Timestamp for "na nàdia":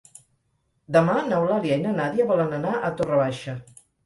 1.83-2.27